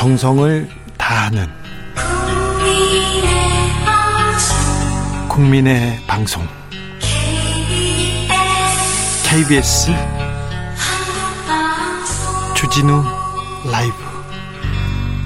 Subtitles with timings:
[0.00, 1.46] 정성을 다하는
[5.28, 6.42] 국민의 방송
[9.28, 9.90] KBS
[12.56, 13.02] 주진우
[13.70, 13.94] 라이브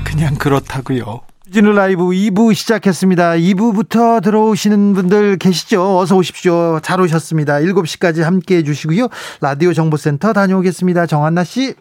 [0.02, 1.20] 그냥 그렇다고요.
[1.44, 3.34] 주진우 라이브 2부 시작했습니다.
[3.34, 5.98] 2부부터 들어오시는 분들 계시죠?
[5.98, 6.80] 어서 오십시오.
[6.82, 7.60] 잘 오셨습니다.
[7.60, 9.06] 7시까지 함께 해 주시고요.
[9.40, 11.06] 라디오 정보센터 다녀오겠습니다.
[11.06, 11.76] 정한나 씨.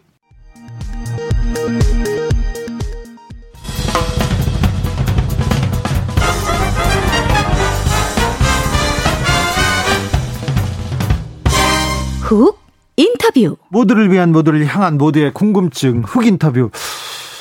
[12.24, 12.58] 훅
[12.96, 16.70] 인터뷰 모두를 위한 모두를 향한 모두의 궁금증 훅 인터뷰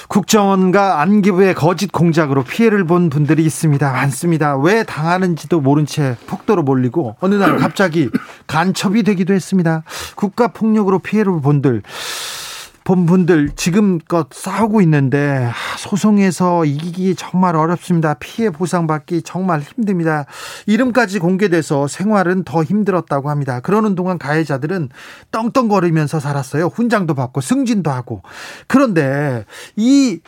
[0.09, 3.91] 국정원과 안기부의 거짓 공작으로 피해를 본 분들이 있습니다.
[3.91, 4.57] 많습니다.
[4.57, 8.09] 왜 당하는지도 모른 채 폭도로 몰리고 어느 날 갑자기
[8.45, 9.83] 간첩이 되기도 했습니다.
[10.15, 11.81] 국가 폭력으로 피해를 본들
[12.83, 18.15] 본 분들 지금껏 싸우고 있는데 소송에서 이기기 정말 어렵습니다.
[18.15, 20.25] 피해 보상받기 정말 힘듭니다.
[20.65, 23.61] 이름까지 공개돼서 생활은 더 힘들었다고 합니다.
[23.61, 24.89] 그러는 동안 가해자들은
[25.31, 26.67] 떵떵거리면서 살았어요.
[26.67, 28.21] 훈장도 받고 승진도 하고.
[28.67, 30.19] 그런데 이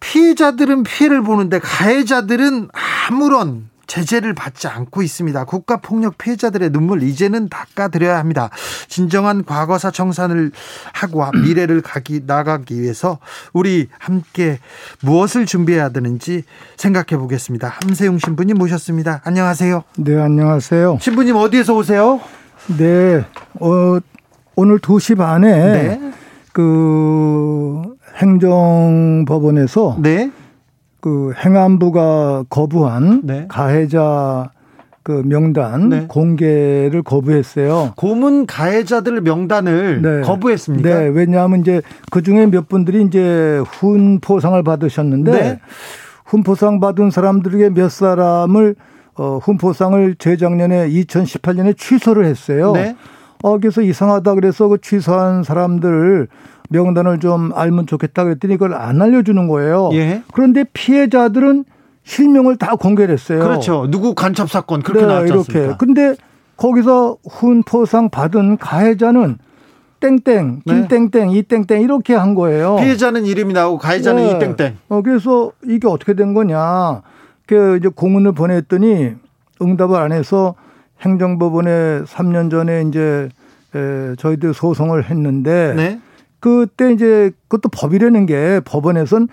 [0.00, 2.68] 피해자들은 피해를 보는데 가해자들은
[3.08, 5.44] 아무런 제재를 받지 않고 있습니다.
[5.44, 8.50] 국가 폭력 피해자들의 눈물 이제는 닦아드려야 합니다.
[8.86, 10.52] 진정한 과거사 청산을
[10.92, 13.18] 하고 미래를 가기 나가기 위해서
[13.52, 14.60] 우리 함께
[15.00, 16.44] 무엇을 준비해야 되는지
[16.76, 17.74] 생각해 보겠습니다.
[17.82, 19.22] 함세용 신부님 모셨습니다.
[19.24, 19.82] 안녕하세요.
[19.96, 20.98] 네, 안녕하세요.
[21.00, 22.20] 신부님 어디에서 오세요?
[22.78, 23.24] 네,
[23.60, 23.98] 어,
[24.54, 26.12] 오늘 2시 반에 네.
[26.52, 27.82] 그
[28.16, 30.30] 행정법원에서 네.
[31.00, 33.46] 그 행안부가 거부한 네.
[33.48, 34.50] 가해자
[35.02, 36.04] 그 명단 네.
[36.06, 37.94] 공개를 거부했어요.
[37.96, 40.20] 고문 가해자들 명단을 네.
[40.20, 40.88] 거부했습니까?
[40.88, 45.60] 네, 왜냐하면 이제 그 중에 몇 분들이 이제 훈포상을 받으셨는데 네.
[46.26, 48.74] 훈포상 받은 사람들에게 몇 사람을
[49.14, 52.72] 어 훈포상을 재작년에 2018년에 취소를 했어요.
[52.72, 52.94] 네.
[53.42, 56.28] 어 그래서 이상하다 그래서 그 취소한 사람들
[56.68, 59.90] 명단을 좀 알면 좋겠다 그랬더니 그걸 안 알려주는 거예요.
[59.94, 60.22] 예.
[60.32, 61.64] 그런데 피해자들은
[62.04, 63.40] 실명을 다 공개를 했어요.
[63.40, 63.86] 그렇죠.
[63.90, 65.38] 누구 간첩 사건 그렇게 네, 나왔지 이렇게.
[65.58, 65.76] 않습니까?
[65.76, 66.14] 근데
[66.56, 69.38] 거기서 훈포상 받은 가해자는
[70.00, 70.74] 땡땡, 네.
[70.74, 71.38] 김땡땡, 네.
[71.38, 72.76] 이땡땡 이렇게 한 거예요.
[72.76, 74.36] 피해자는 이름이 나오고 가해자는 네.
[74.36, 74.76] 이땡땡.
[74.88, 77.02] 어 그래서 이게 어떻게 된 거냐?
[77.46, 79.12] 그 이제 공문을 보냈더니
[79.60, 80.54] 응답을 안 해서
[81.00, 83.28] 행정법원에 3년 전에 이제
[83.74, 86.00] 에, 저희들 소송을 했는데 네.
[86.40, 89.28] 그때 이제 그것도 법이라는 게 법원에선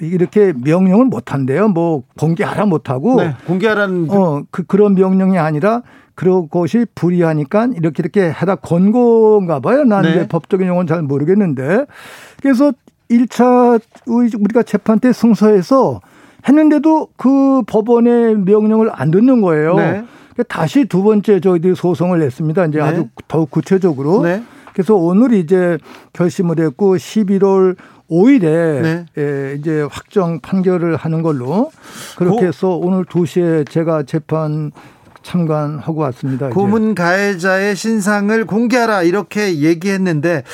[0.00, 1.68] 이렇게 명령을 못 한대요.
[1.68, 5.82] 뭐 공개하라 못 하고 네, 공개하라는 어 그 그런 명령이 아니라
[6.14, 9.84] 그런 것이 불이하니까 이렇게 이렇게 하다 권고인가 봐요.
[9.84, 10.28] 나는 네.
[10.28, 11.86] 법적인 용어는 잘 모르겠는데
[12.42, 12.72] 그래서
[13.10, 16.00] 1차 우리가 재판 때 승소해서
[16.48, 19.76] 했는데도 그 법원의 명령을 안 듣는 거예요.
[19.76, 20.04] 네.
[20.48, 22.66] 다시 두 번째 저희들이 소송을 냈습니다.
[22.66, 22.84] 이제 네.
[22.84, 24.22] 아주 더욱 구체적으로.
[24.22, 24.42] 네.
[24.76, 25.78] 그래서 오늘 이제
[26.12, 27.76] 결심을 했고 11월
[28.10, 28.42] 5일에
[28.82, 29.06] 네.
[29.16, 31.72] 예, 이제 확정 판결을 하는 걸로
[32.18, 34.72] 그렇게 해서 오늘 2시에 제가 재판
[35.26, 36.50] 참관하고 왔습니다.
[36.50, 40.44] 고문 가해자의 신상을 공개하라 이렇게 얘기했는데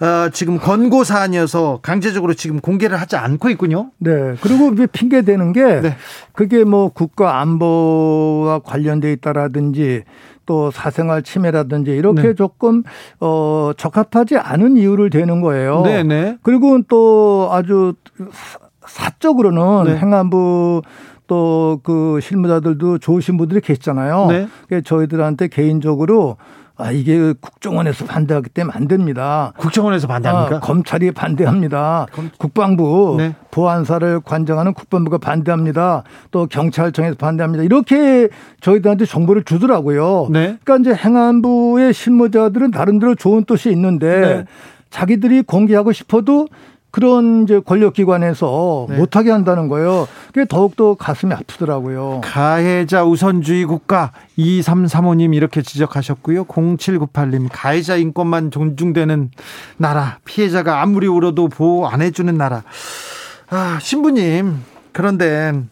[0.00, 3.90] 어, 지금 권고 사안이어서 강제적으로 지금 공개를 하지 않고 있군요.
[3.98, 4.34] 네.
[4.40, 5.96] 그리고 핑계 대는 게 네.
[6.32, 10.04] 그게 뭐 국가 안보와 관련돼 있다라든지
[10.46, 12.34] 또 사생활 침해라든지 이렇게 네.
[12.34, 12.84] 조금
[13.18, 15.82] 어 적합하지 않은 이유를 대는 거예요.
[15.82, 16.02] 네네.
[16.02, 16.38] 네.
[16.42, 17.94] 그리고 또 아주
[18.86, 19.98] 사적으로는 네.
[19.98, 20.82] 행안부
[21.30, 24.26] 또 그 실무자들도 좋으신 분들이 계시잖아요.
[24.28, 24.80] 네.
[24.82, 26.36] 저희들한테 개인적으로
[26.76, 29.52] 아, 이게 국정원에서 반대하기 때문에 안 됩니다.
[29.58, 30.56] 국정원에서 반대합니까?
[30.56, 32.06] 아, 검찰이 반대합니다.
[32.10, 32.30] 검...
[32.38, 33.34] 국방부 네.
[33.50, 36.04] 보안사를 관장하는 국방부가 반대합니다.
[36.30, 37.64] 또 경찰청에서 반대합니다.
[37.64, 38.28] 이렇게
[38.60, 40.28] 저희들한테 정보를 주더라고요.
[40.30, 40.56] 네.
[40.64, 44.44] 그러니까 이제 행안부의 실무자들은 나름대로 좋은 뜻이 있는데 네.
[44.88, 46.48] 자기들이 공개하고 싶어도
[46.90, 48.96] 그런 이제 권력기관에서 네.
[48.96, 50.08] 못하게 한다는 거예요.
[50.28, 52.20] 그게 더욱더 가슴이 아프더라고요.
[52.24, 56.44] 가해자 우선주의 국가 2335님 이렇게 지적하셨고요.
[56.44, 59.30] 0798님 가해자 인권만 존중되는
[59.76, 60.18] 나라.
[60.24, 62.62] 피해자가 아무리 울어도 보호 안 해주는 나라.
[63.50, 64.62] 아, 신부님.
[64.92, 65.62] 그런데 아,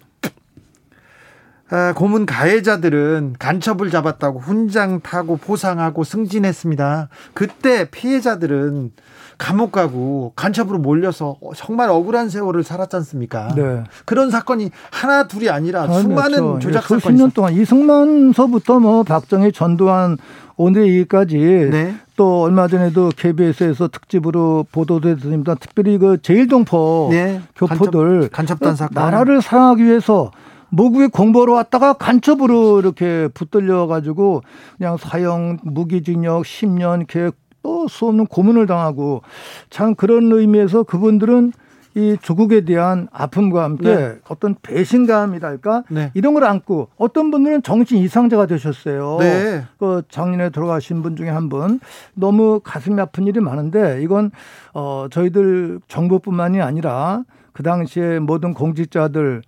[1.94, 7.08] 고문 가해자들은 간첩을 잡았다고 훈장 타고 포상하고 승진했습니다.
[7.34, 8.92] 그때 피해자들은
[9.36, 13.54] 감옥 가고 간첩으로 몰려서 정말 억울한 세월을 살았지 않습니까?
[13.54, 13.84] 네.
[14.04, 16.58] 그런 사건이 하나 둘이 아니라 아, 수많은 그렇죠.
[16.58, 20.18] 조작 사건이 수십 년 동안 이승만서부터 뭐 박정희 전두환
[20.56, 21.36] 오늘의 일까지
[21.70, 21.94] 네.
[22.16, 25.54] 또 얼마 전에도 KBS에서 특집으로 보도됐습니다.
[25.54, 27.40] 특별히 그 제일동포 네.
[27.54, 30.32] 교포들 간첩, 단 사건 나라를 사랑하기 위해서
[30.70, 34.42] 모국에 공부하러 왔다가 간첩으로 이렇게 붙들려 가지고
[34.76, 37.30] 그냥 사형 무기징역 10년 이렇게
[37.62, 39.22] 또 수 없는 고문을 당하고
[39.70, 41.52] 참 그런 의미에서 그분들은
[41.94, 44.16] 이 조국에 대한 아픔과 함께 네.
[44.28, 46.10] 어떤 배신감이랄까 네.
[46.14, 49.16] 이런 걸 안고 어떤 분들은 정신 이상자가 되셨어요.
[49.20, 49.64] 네.
[49.78, 51.80] 그 작년에 돌아가신 분 중에 한 분
[52.14, 54.30] 너무 가슴이 아픈 일이 많은데 이건
[54.74, 59.42] 어 저희들 정부뿐만이 아니라 그 당시에 모든 공직자들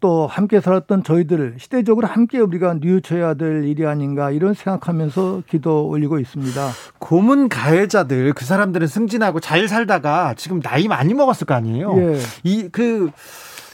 [0.00, 6.18] 또 함께 살았던 저희들 시대적으로 함께 우리가 뉘우쳐야 될 일이 아닌가 이런 생각하면서 기도 올리고
[6.18, 6.68] 있습니다.
[6.98, 11.94] 고문 가해자들 그 사람들은 승진하고 잘 살다가 지금 나이 많이 먹었을 거 아니에요.
[11.98, 12.18] 예.
[12.44, 13.10] 이그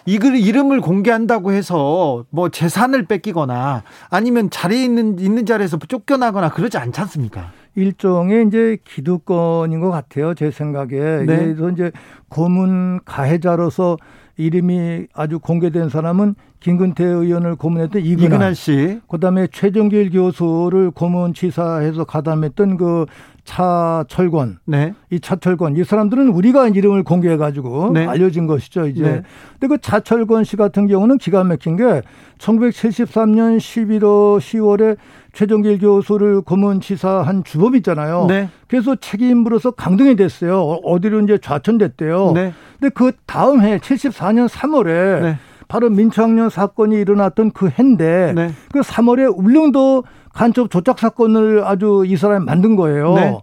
[0.05, 7.01] 이글 이름을 공개한다고 해서 뭐 재산을 뺏기거나 아니면 자리에 있는 있는 자리에서 쫓겨나거나 그러지 않지
[7.01, 7.53] 않습니까?
[7.75, 10.35] 일종의 이제 기득권인 것 같아요.
[10.35, 11.25] 제 생각에.
[11.25, 11.25] 네.
[11.25, 11.93] 그래서 이제
[12.29, 13.97] 고문 가해자로서
[14.37, 19.01] 이름이 아주 공개된 사람은 김근태 의원을 고문했던 이근한, 이근한 씨.
[19.09, 23.07] 그다음에 최정길 교수를 고문 치사해서 가담했던 그
[23.45, 24.59] 차철권.
[24.65, 24.95] 네.
[25.11, 28.07] 이 차철권 이 사람들은 우리가 이름을 공개해 가지고 네.
[28.07, 29.03] 알려진 것이죠, 이제.
[29.03, 29.23] 네.
[29.59, 32.03] 근데 그 차철권 씨 같은 경우는 기가 막힌 게
[32.39, 34.97] 1973년 11월 10월에
[35.33, 38.27] 최정길 교수를 고문 치사한 주범 있잖아요.
[38.29, 38.49] 네.
[38.69, 40.61] 그래서 책임으로서 강등이 됐어요.
[40.61, 42.33] 어, 어디로 이제 좌천됐대요.
[42.33, 42.53] 네.
[42.83, 45.37] 근데 그 다음 해 74년 3월에
[45.69, 48.51] 바로 민청년 사건이 일어났던 그 해인데 네.
[48.73, 50.03] 그 3월에 울릉도
[50.35, 53.15] 간첩 조작 사건을 아주 이 사람이 만든 거예요.
[53.15, 53.39] 네.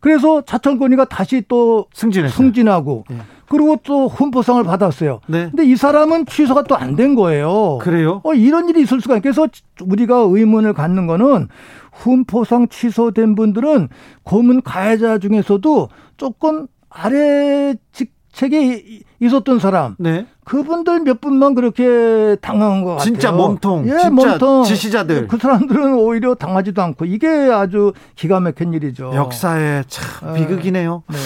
[0.00, 2.36] 그래서 차천권이가 다시 또 승진했어요.
[2.36, 3.16] 승진하고 네.
[3.48, 5.20] 그리고 또 훈포상을 받았어요.
[5.28, 5.48] 네.
[5.50, 7.78] 근데 이 사람은 취소가 또 안 된 거예요.
[7.80, 8.20] 그래요?
[8.22, 9.48] 어, 이런 일이 있을 수가 있 그래서
[9.80, 11.48] 우리가 의문을 갖는 거는
[11.92, 13.88] 훈포상 취소된 분들은
[14.24, 15.88] 고문 가해자 중에서도
[16.18, 19.94] 조금 아래 직 책에 있었던 사람.
[19.98, 20.26] 네.
[20.44, 23.04] 그분들 몇 분만 그렇게 당한 것 같아요.
[23.04, 23.86] 진짜 몸통.
[23.86, 24.64] 예, 진짜 몸통.
[24.64, 25.28] 지시자들.
[25.28, 29.12] 그 사람들은 오히려 당하지도 않고 이게 아주 기가 막힌 일이죠.
[29.14, 30.40] 역사의 참 예.
[30.40, 31.02] 비극이네요.
[31.08, 31.16] 네.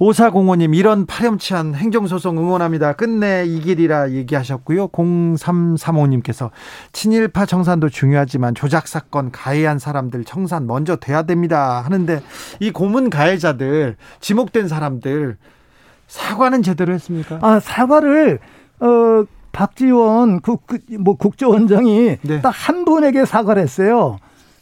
[0.00, 2.94] 오사공호님 이런 파렴치한 행정소송 응원합니다.
[2.94, 4.88] 끝내 이 길이라 얘기하셨고요.
[4.88, 6.50] 0335님께서
[6.92, 11.80] 친일파 청산도 중요하지만 조작 사건 가해한 사람들 청산 먼저 돼야 됩니다.
[11.84, 12.22] 하는데
[12.58, 15.36] 이 고문 가해자들 지목된 사람들
[16.06, 17.38] 사과는 제대로 했습니까?
[17.42, 18.38] 아 사과를
[18.80, 22.40] 어 박지원 국, 그, 뭐 국정원장이 네.
[22.42, 24.18] 딱한 분에게 사과를 했어요.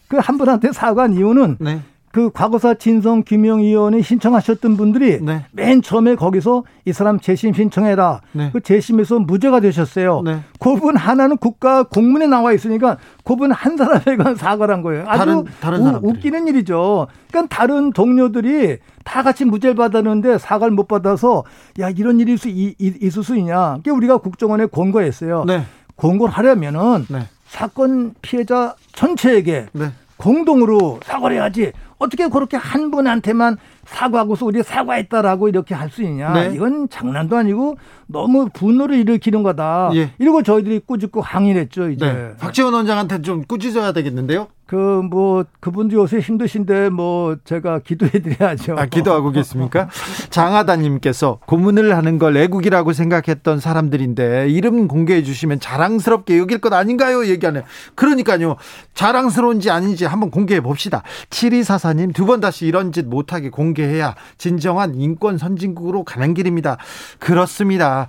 [0.09, 1.81] 그 한 분한테 사과한 이유는 네.
[2.13, 5.47] 그 과거사 진성 규명위원회 신청하셨던 분들이 네.
[5.51, 8.21] 맨 처음에 거기서 이 사람 재심 신청해라.
[8.33, 8.51] 네.
[8.53, 10.21] 그 재심에서 무죄가 되셨어요.
[10.23, 10.41] 네.
[10.61, 15.05] 그분 하나는 국가 공문에 나와 있으니까 그분 한 사람에만 사과를 한 거예요.
[15.09, 17.07] 아주 다른, 다른 웃기는 일이죠.
[17.31, 21.45] 그러니까 다른 동료들이 다 같이 무죄를 받았는데 사과를 못 받아서
[21.81, 22.37] 야 이런 일이
[22.79, 23.79] 있을 수 있냐.
[23.83, 25.45] 그러니까 우리가 국정원에 권고했어요.
[25.47, 25.63] 네.
[25.97, 27.21] 권고를 하려면은 네.
[27.47, 29.93] 사건 피해자 전체에게 네.
[30.19, 31.73] 공동으로 사과를 해야지.
[32.03, 36.33] 어떻게 그렇게 한 분한테만 사과하고서 우리 사과했다라고 이렇게 할 수 있냐.
[36.33, 36.53] 네.
[36.55, 37.77] 이건 장난도 아니고
[38.07, 39.91] 너무 분노를 일으키는 거다.
[39.95, 40.13] 예.
[40.19, 42.11] 이러고 저희들이 꾸짖고 항의를 했죠, 이제.
[42.11, 42.33] 네.
[42.39, 44.49] 박지원 원장한테 좀 꾸짖어야 되겠는데요?
[44.73, 48.77] 그, 뭐, 그분도 요새 힘드신데, 뭐, 제가 기도해드려야죠.
[48.79, 49.91] 아, 기도하고 계십니까?
[50.31, 57.27] 장하다님께서 고문을 하는 걸 애국이라고 생각했던 사람들인데, 이름 공개해 주시면 자랑스럽게 여길 것 아닌가요?
[57.27, 57.65] 얘기하네.
[57.95, 58.57] 그러니까요.
[58.95, 61.03] 자랑스러운지 아닌지 한번 공개해 봅시다.
[61.29, 66.79] 7244님, 두 번 다시 이런 짓 못하게 공개해야 진정한 인권 선진국으로 가는 길입니다.
[67.19, 68.07] 그렇습니다.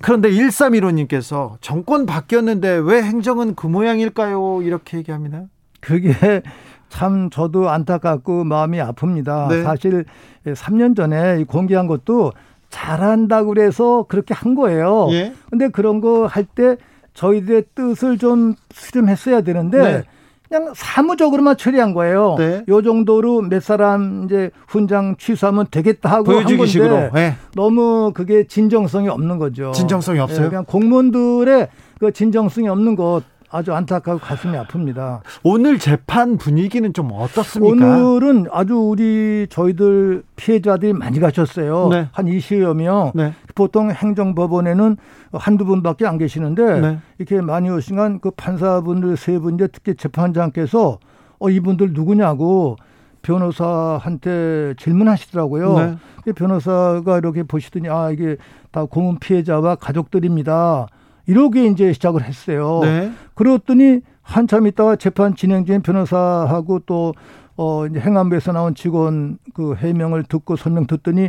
[0.00, 4.62] 그런데 1315님께서 정권 바뀌었는데 왜 행정은 그 모양일까요?
[4.62, 5.42] 이렇게 얘기합니다.
[5.80, 6.12] 그게
[6.88, 9.48] 참 저도 안타깝고 마음이 아픕니다.
[9.48, 9.62] 네.
[9.62, 10.04] 사실
[10.46, 12.32] 3년 전에 공개한 것도
[12.70, 15.08] 잘한다고 그래서 그렇게 한 거예요.
[15.12, 15.32] 예.
[15.50, 16.76] 근데 그런 거 할 때
[17.14, 20.02] 저희들의 뜻을 좀 수렴했어야 되는데 네.
[20.48, 22.36] 그냥 사무적으로만 처리한 거예요.
[22.38, 22.62] 네.
[22.68, 27.34] 요 정도로 몇 사람 이제 훈장 취소하면 되겠다 하고 한 건데 네.
[27.54, 29.72] 너무 그게 진정성이 없는 거죠.
[29.72, 30.44] 진정성이 없어요.
[30.44, 31.68] 네, 그냥 공무원들의
[31.98, 35.20] 그 진정성이 없는 것 아주 안타깝고 가슴이 아픕니다.
[35.42, 37.86] 오늘 재판 분위기는 좀 어떻습니까?
[37.86, 41.88] 오늘은 아주 우리 저희들 피해자들이 많이 가셨어요.
[41.88, 42.08] 네.
[42.12, 43.12] 한 20여 명.
[43.14, 43.32] 네.
[43.54, 44.96] 보통 행정법원에는
[45.32, 46.98] 한두 분밖에 안 계시는데 네.
[47.18, 50.98] 이렇게 많이 오시간 그 판사분들 세 분인데 특히 재판장께서
[51.38, 52.76] 어 이분들 누구냐고
[53.22, 55.78] 변호사한테 질문하시더라고요.
[55.78, 56.32] 네.
[56.32, 58.36] 변호사가 이렇게 보시더니 아 이게
[58.70, 60.86] 다 고문 피해자와 가족들입니다.
[61.28, 62.80] 이렇게 이제 시작을 했어요.
[62.82, 63.12] 네.
[63.34, 67.14] 그랬더니 한참 있다가 재판 진행 중인 변호사하고 또
[67.56, 71.28] 어, 이제 행안부에서 나온 직원 그 해명을 듣고 설명 듣더니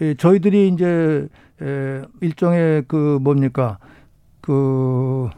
[0.00, 1.28] 예, 저희들이 이제
[1.62, 3.78] 에, 일종의 그 뭡니까
[4.40, 5.28] 그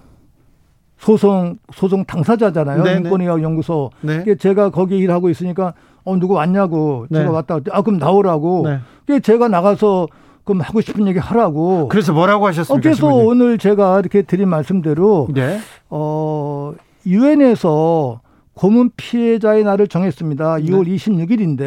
[0.99, 2.83] 소송 소송 당사자잖아요.
[2.85, 2.97] 네, 네.
[3.01, 3.91] 인권의학 연구소.
[4.01, 4.37] 네.
[4.37, 7.29] 제가 거기 일하고 있으니까 어 누구 왔냐고 제가 네.
[7.29, 8.69] 왔다 아 그럼 나오라고.
[9.09, 9.21] 네.
[9.21, 10.07] 제가 나가서
[10.47, 11.89] 그럼 하고 싶은 얘기 하라고.
[11.89, 12.79] 그래서 뭐라고 하셨습니까?
[12.79, 13.27] 어, 그래서 신부님?
[13.27, 15.59] 오늘 제가 이렇게 드린 말씀대로 네.
[15.91, 16.73] 어
[17.05, 18.21] 유엔에서
[18.55, 20.59] 고문 피해자의 날을 정했습니다.
[20.59, 21.59] 2월 26일인데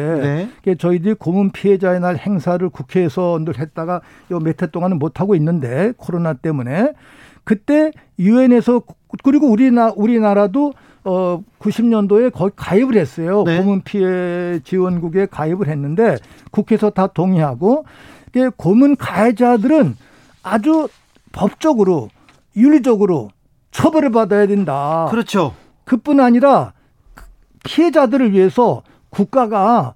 [0.64, 0.74] 네.
[0.76, 6.94] 저희들이 고문 피해자의 날 행사를 국회에서 늘 했다가 몇해 동안은 못 하고 있는데 코로나 때문에
[7.44, 8.82] 그때 유엔에서
[9.22, 10.72] 그리고 우리나 우리나라도
[11.04, 13.44] 어 90년도에 거의 가입을 했어요.
[13.44, 13.58] 네.
[13.58, 16.16] 고문 피해 지원국에 가입을 했는데
[16.50, 17.84] 국회에서 다 동의하고
[18.56, 19.96] 고문 가해자들은
[20.42, 20.88] 아주
[21.32, 22.10] 법적으로
[22.56, 23.30] 윤리적으로
[23.70, 25.06] 처벌을 받아야 된다.
[25.10, 25.54] 그렇죠.
[25.84, 26.72] 그뿐 아니라
[27.64, 29.94] 피해자들을 위해서 국가가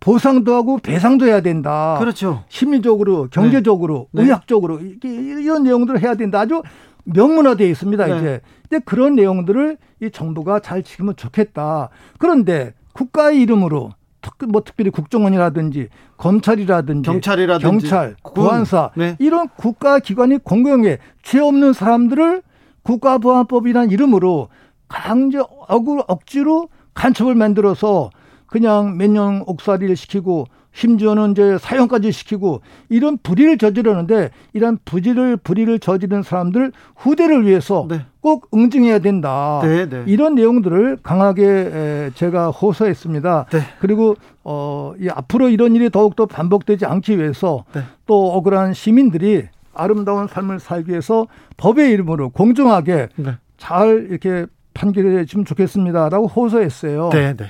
[0.00, 1.96] 보상도 하고 배상도 해야 된다.
[2.00, 2.44] 그렇죠.
[2.48, 4.22] 심리적으로, 경제적으로, 네.
[4.22, 4.26] 네.
[4.26, 6.40] 의학적으로 이런 내용들을 해야 된다.
[6.40, 6.62] 아주
[7.04, 8.06] 명문화되어 있습니다.
[8.06, 8.18] 네.
[8.18, 8.40] 이제.
[8.68, 11.90] 근데 그런 내용들을 이 정부가 잘 지키면 좋겠다.
[12.18, 14.01] 그런데 국가의 이름으로 특,
[14.48, 19.16] 뭐 특별히 국정원이라든지 검찰이라든지 경찰이라든지 경찰, 보안사 네.
[19.18, 22.42] 이런 국가 기관이 공공에 죄 없는 사람들을
[22.82, 24.48] 국가보안법이라는 이름으로
[24.88, 25.38] 강제
[25.68, 28.10] 억울 억지로 간첩을 만들어서
[28.52, 30.44] 그냥 몇 년 옥살이를 시키고
[30.74, 38.04] 심지어는 이제 사형까지 시키고 이런 불의를 저지르는데 이런 부지를 불의를 저지르는 사람들 후대를 위해서 네.
[38.20, 39.60] 꼭 응징해야 된다.
[39.62, 40.02] 네, 네.
[40.06, 43.46] 이런 내용들을 강하게 제가 호소했습니다.
[43.50, 43.60] 네.
[43.80, 47.82] 그리고 어, 이 앞으로 이런 일이 더욱더 반복되지 않기 위해서 네.
[48.06, 49.44] 또 억울한 시민들이
[49.74, 53.32] 아름다운 삶을 살기 위해서 법의 이름으로 공정하게 네.
[53.56, 54.44] 잘 이렇게
[54.74, 57.10] 판결해 주면 좋겠습니다라고 호소했어요.
[57.12, 57.46] 네, 네.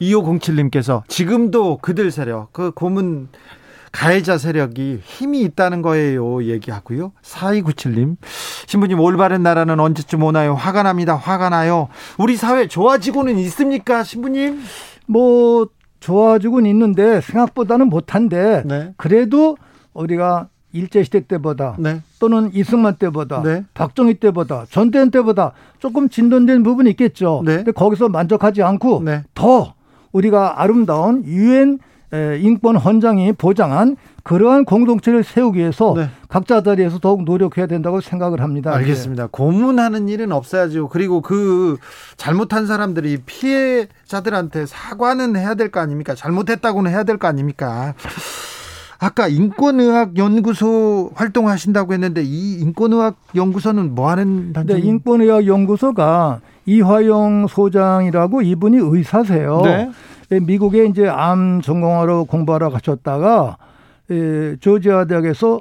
[0.00, 3.28] 2507님께서 지금도 그들 세력, 그 고문
[3.92, 6.44] 가해자 세력이 힘이 있다는 거예요.
[6.44, 7.12] 얘기하고요.
[7.22, 8.16] 4297님,
[8.66, 10.54] 신부님 올바른 나라는 언제쯤 오나요?
[10.54, 11.14] 화가 납니다.
[11.14, 11.88] 화가 나요.
[12.18, 14.02] 우리 사회 좋아지고는 있습니까?
[14.02, 14.62] 신부님?
[15.06, 15.68] 뭐,
[16.00, 18.92] 좋아지고는 있는데 생각보다는 못한데 네.
[18.96, 19.56] 그래도
[19.94, 22.02] 우리가 일제시대 때보다 네.
[22.18, 23.64] 또는 이승만 때보다 네.
[23.74, 27.42] 박정희 때보다 전대현 때보다 조금 진전된 부분이 있겠죠.
[27.44, 27.56] 네.
[27.56, 29.22] 근데 거기서 만족하지 않고 네.
[29.34, 29.74] 더
[30.12, 31.78] 우리가 아름다운 유엔
[32.40, 36.08] 인권 헌장이 보장한 그러한 공동체를 세우기 위해서 네.
[36.28, 38.72] 각자 자리에서 더욱 노력해야 된다고 생각을 합니다.
[38.74, 39.22] 알겠습니다.
[39.24, 39.28] 네.
[39.32, 40.88] 고문하는 일은 없어야죠.
[40.90, 41.78] 그리고 그
[42.16, 46.14] 잘못한 사람들이 피해자들한테 사과는 해야 될 거 아닙니까?
[46.14, 47.94] 잘못했다고는 해야 될 거 아닙니까?
[49.02, 54.74] 아까 인권의학 연구소 활동하신다고 했는데 이 인권의학 연구소는 뭐 하는 단체?
[54.74, 59.62] 네, 인권의학 연구소가 이화영 소장이라고 이분이 의사세요.
[59.64, 59.90] 네.
[60.28, 60.38] 네.
[60.38, 63.56] 미국에 이제 암 전공하러 공부하러 가셨다가
[64.08, 65.60] 에, 조지아 대학에서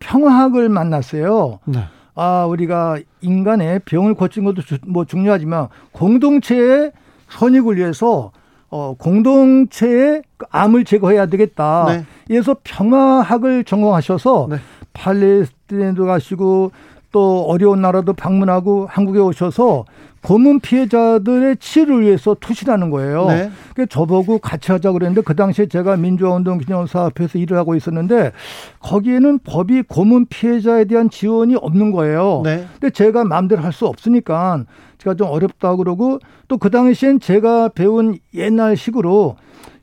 [0.00, 1.60] 평화학을 만났어요.
[1.66, 1.84] 네.
[2.16, 6.90] 아, 우리가 인간의 병을 고친 것도 주, 뭐 중요하지만 공동체의
[7.28, 8.32] 선익을 위해서
[8.76, 11.84] 어, 공동체의 암을 제거해야 되겠다.
[11.86, 12.04] 네.
[12.26, 14.56] 그래서 평화학을 전공하셔서 네.
[14.92, 16.72] 팔레스타인도 가시고
[17.12, 19.84] 또 어려운 나라도 방문하고 한국에 오셔서
[20.24, 23.26] 고문 피해자들의 치료를 위해서 투신하는 거예요.
[23.26, 23.50] 네.
[23.76, 28.32] 그 저보고 같이 하자 그랬는데 그 당시에 제가 민주화운동 기념사업회에서 일을 하고 있었는데
[28.80, 32.40] 거기에는 법이 고문 피해자에 대한 지원이 없는 거예요.
[32.42, 32.66] 네.
[32.80, 34.64] 근데 제가 마음대로 할 수 없으니까
[34.98, 39.36] 제가 좀 어렵다 그러고 또 그 당시엔 제가 배운 옛날식으로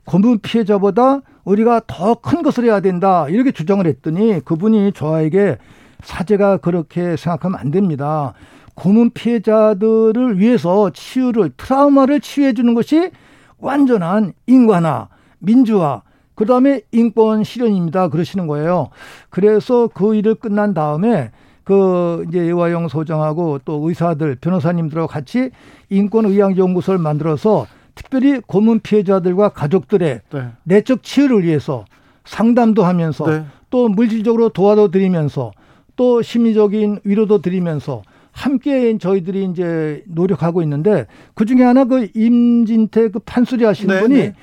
[0.05, 5.57] 고문 피해자보다 우리가 더 큰 것을 해야 된다 이렇게 주장을 했더니 그분이 저에게
[6.01, 8.33] 사제가 그렇게 생각하면 안 됩니다.
[8.75, 13.11] 고문 피해자들을 위해서 치유를 트라우마를 치유해 주는 것이
[13.57, 15.09] 완전한 인간화,
[15.39, 16.01] 민주화,
[16.35, 18.09] 그 다음에 인권 실현입니다.
[18.09, 18.89] 그러시는 거예요.
[19.29, 21.31] 그래서 그 일을 끝난 다음에
[21.63, 25.51] 그 이제 예화영 소장하고 또 의사들, 변호사님들하고 같이
[25.89, 30.47] 인권의학연구소를 만들어서 특별히 고문 피해자들과 가족들의 네.
[30.63, 31.85] 내적 치유를 위해서
[32.25, 33.45] 상담도 하면서 네.
[33.69, 35.51] 또 물질적으로 도와도 드리면서
[35.95, 38.01] 또 심리적인 위로도 드리면서
[38.31, 44.15] 함께 저희들이 이제 노력하고 있는데 그 중에 하나 그 임진태 그 판소리 하시는 네, 분이
[44.15, 44.33] 네.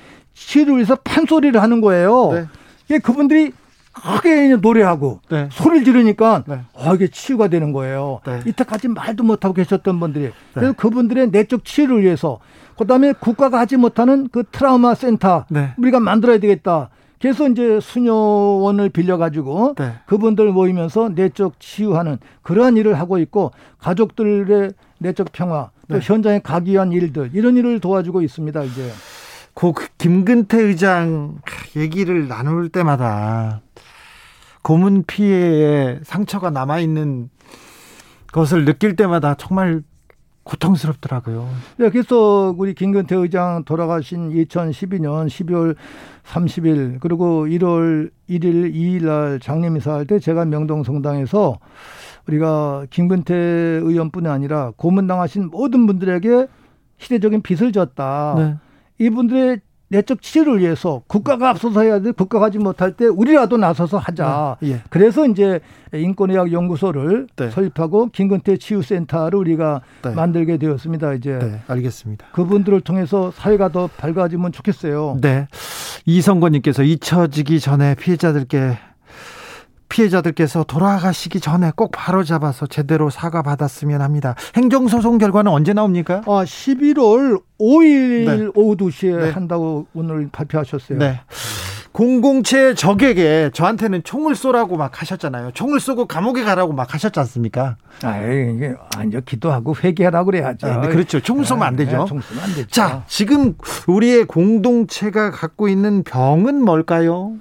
[0.67, 2.31] 위해서 판소리를 하는 거예요.
[2.33, 2.45] 네.
[2.91, 3.51] 예, 그분들이
[3.91, 5.49] 크게 노래하고 네.
[5.51, 6.61] 소리를 지르니까 네.
[6.73, 8.21] 어, 이게 치유가 되는 거예요.
[8.25, 8.41] 네.
[8.45, 10.31] 이때까지 말도 못하고 계셨던 분들이 네.
[10.53, 12.39] 그래서 그분들의 내적 치유를 위해서
[12.77, 15.73] 그다음에 국가가 하지 못하는 그 트라우마 센터 네.
[15.77, 16.89] 우리가 만들어야 되겠다.
[17.21, 19.93] 그래서 이제 수녀원을 빌려가지고 네.
[20.05, 25.99] 그분들 모이면서 내적 치유하는 그러한 일을 하고 있고 가족들의 내적 평화 또 네.
[26.01, 28.91] 현장에 가기 위한 일들 이런 일을 도와주고 있습니다 이제.
[29.53, 31.39] 고 김근태 의장
[31.75, 33.61] 얘기를 나눌 때마다
[34.61, 37.29] 고문 피해에 상처가 남아 있는
[38.31, 39.81] 것을 느낄 때마다 정말
[40.49, 41.47] 고통스럽더라고요.
[41.77, 45.75] 네, 그래서 우리 김근태 의장 돌아가신 2012년 12월
[46.25, 51.59] 30일 그리고 1월 1일, 2일 날 장례미사 할 때 제가 명동 성당에서
[52.27, 56.47] 우리가 김근태 의원뿐이 아니라 고문당하신 모든 분들에게
[56.97, 58.35] 시대적인 빚을 졌다.
[58.37, 58.55] 네.
[59.05, 62.11] 이분들의 내적 치료를 위해서 국가가 앞서서 해야 돼.
[62.11, 64.57] 국가가 하지 못할 때 우리라도 나서서 하자.
[64.61, 64.71] 네.
[64.71, 64.81] 예.
[64.89, 65.59] 그래서 이제
[65.93, 67.49] 인권의학 연구소를 네.
[67.49, 70.11] 설립하고 김근태 치유센터를 우리가 네.
[70.11, 71.13] 만들게 되었습니다.
[71.13, 71.39] 이제.
[71.39, 72.27] 네, 알겠습니다.
[72.31, 75.17] 그분들을 통해서 사회가 더 밝아지면 좋겠어요.
[75.21, 75.47] 네.
[76.05, 78.77] 이성권님께서 잊혀지기 전에 피해자들께
[79.89, 84.35] 피해자들께서 돌아가시기 전에 꼭 바로 잡아서 제대로 사과 받았으면 합니다.
[84.55, 86.21] 행정소송 결과는 언제 나옵니까?
[86.25, 88.47] 아, 11월 5일 네.
[88.55, 89.29] 오후 2시에 네.
[89.31, 90.99] 한다고 오늘 발표하셨어요.
[90.99, 91.19] 네.
[91.91, 95.51] 공공채 적에게 저한테는 총을 쏘라고 막 하셨잖아요.
[95.53, 97.75] 총을 쏘고 감옥에 가라고 막 하셨지 않습니까?
[98.03, 99.21] 아, 이게 아니요.
[99.25, 100.67] 기도하고 회개하라고 그래야죠.
[100.67, 101.19] 아, 그렇죠.
[101.19, 101.97] 총 쏘면 안 되죠.
[101.97, 102.67] 네, 총 쏘면 안 되죠.
[102.67, 103.55] 자, 지금
[103.87, 107.33] 우리의 공동체가 갖고 있는 병은 뭘까요?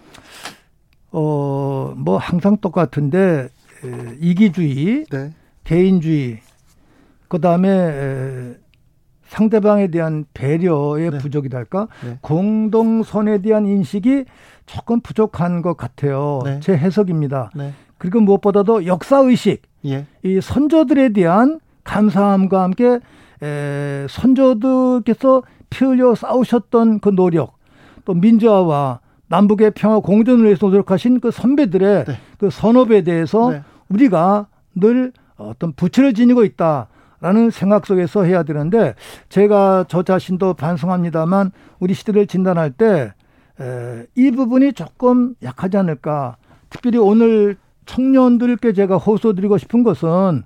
[1.10, 3.48] 어, 뭐 항상 똑같은데
[3.84, 5.32] 에, 이기주의, 네.
[5.64, 6.38] 개인주의,
[7.28, 8.56] 그 다음에
[9.26, 11.18] 상대방에 대한 배려의 네.
[11.18, 12.18] 부족이랄까, 네.
[12.22, 14.24] 공동선에 대한 인식이
[14.66, 16.40] 조금 부족한 것 같아요.
[16.44, 16.60] 네.
[16.60, 17.50] 제 해석입니다.
[17.54, 17.72] 네.
[17.98, 20.06] 그리고 무엇보다도 역사 의식, 예.
[20.22, 23.00] 이 선조들에 대한 감사함과 함께
[23.42, 27.58] 에, 선조들께서 피 흘려 싸우셨던 그 노력,
[28.04, 32.18] 또 민주화와 남북의 평화 공존을 위해서 노력하신 그 선배들의 네.
[32.38, 33.62] 그 선업에 대해서 네.
[33.88, 38.94] 우리가 늘 어떤 부채를 지니고 있다라는 생각 속에서 해야 되는데
[39.28, 43.12] 제가 저 자신도 반성합니다만 우리 시대를 진단할 때
[44.14, 46.36] 이 부분이 조금 약하지 않을까.
[46.70, 50.44] 특별히 오늘 청년들께 제가 호소드리고 싶은 것은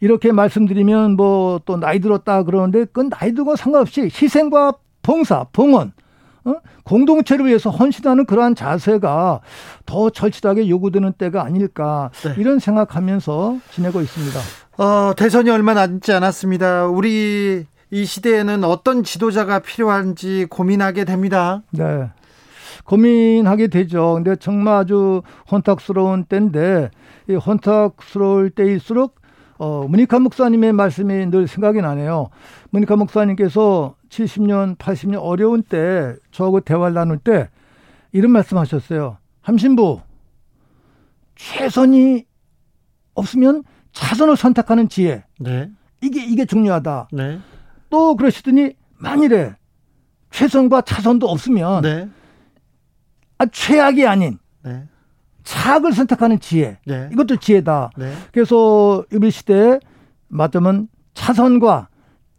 [0.00, 5.92] 이렇게 말씀드리면 뭐 또 나이 들었다 그러는데 그 나이 들고 상관없이 희생과 봉사, 봉헌
[6.44, 6.54] 어?
[6.84, 9.40] 공동체를 위해서 헌신하는 그러한 자세가
[9.86, 12.34] 더 절실하게 요구되는 때가 아닐까 네.
[12.38, 14.40] 이런 생각하면서 지내고 있습니다.
[14.78, 16.86] 어, 대선이 얼마 남지 않았습니다.
[16.86, 21.62] 우리 이 시대에는 어떤 지도자가 필요한지 고민하게 됩니다.
[21.70, 22.10] 네.
[22.84, 24.14] 고민하게 되죠.
[24.14, 26.90] 근데 정말 아주 혼탁스러운 때인데
[27.28, 29.16] 이 혼탁스러울 때일수록
[29.58, 32.30] 어, 문익환 목사님의 말씀이 늘 생각이 나네요.
[32.70, 37.48] 문익환 목사님께서 70년, 80년 어려운 때 저하고 대화를 나눌 때
[38.12, 39.18] 이런 말씀 하셨어요.
[39.42, 40.00] 함신부,
[41.36, 42.24] 최선이
[43.14, 45.24] 없으면 차선을 선택하는 지혜.
[45.38, 45.70] 네.
[46.00, 47.08] 이게, 이게 중요하다.
[47.12, 47.40] 네.
[47.90, 49.54] 또 그러시더니 만일에
[50.30, 52.08] 최선과 차선도 없으면 네.
[53.38, 54.86] 아, 최악이 아닌 네.
[55.44, 56.78] 차악을 선택하는 지혜.
[56.86, 57.08] 네.
[57.12, 57.90] 이것도 지혜다.
[57.96, 58.12] 네.
[58.32, 59.80] 그래서 우리 시대에
[60.28, 61.88] 맞으면 차선과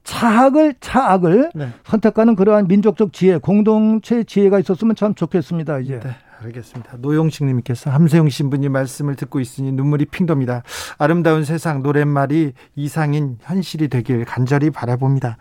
[0.04, 1.70] 차악을 차악을 네.
[1.86, 5.80] 선택하는 그러한 민족적 지혜, 공동체 지혜가 있었으면 참 좋겠습니다.
[5.80, 6.00] 이제.
[6.00, 6.16] 네.
[6.42, 6.98] 알겠습니다.
[7.00, 10.64] 노영식님께서 함세용 신부님 말씀을 듣고 있으니 눈물이 핑 돕니다.
[10.98, 15.38] 아름다운 세상 노랫말이 이상인 현실이 되길 간절히 바라봅니다.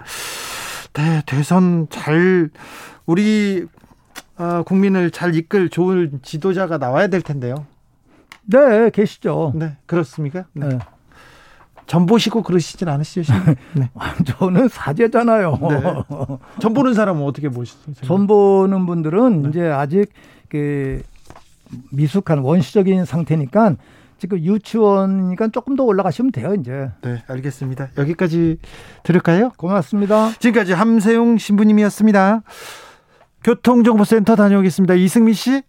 [0.95, 2.51] 네, 대선 잘
[3.07, 3.67] 우리
[4.39, 7.67] 어, 국민을 잘 이끌 좋은 지도자가 나와야 될 텐데요.
[8.45, 9.53] 네, 계시죠.
[9.55, 10.47] 네, 그렇습니까?
[10.53, 10.69] 네.
[10.69, 10.79] 네.
[11.89, 13.33] 전 보시고 그러시진 않으시죠?
[13.75, 13.91] 네.
[14.27, 15.59] 저는 사제잖아요.
[15.61, 15.83] 네.
[16.61, 17.93] 전 보는 사람은 어떻게 보시죠?
[18.05, 19.49] 전 보는 분들은 네.
[19.49, 20.13] 이제 아직
[20.51, 21.03] 그
[21.91, 23.77] 미숙한 원시적인 상태니까
[24.19, 26.91] 지금 유치원이니까 조금 더 올라가시면 돼요, 이제.
[27.03, 27.89] 네, 알겠습니다.
[27.97, 28.59] 여기까지
[29.03, 29.53] 들을까요?
[29.57, 30.33] 고맙습니다.
[30.41, 32.43] 지금까지 함세용 신부님이었습니다.
[33.45, 34.95] 교통정보센터 다녀오겠습니다.
[34.95, 35.63] 이승미 씨.